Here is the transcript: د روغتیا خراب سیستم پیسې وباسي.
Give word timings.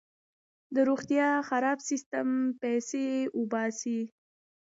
د 0.73 0.75
روغتیا 0.89 1.27
خراب 1.49 1.79
سیستم 1.89 2.27
پیسې 2.61 3.05
وباسي. 3.39 4.01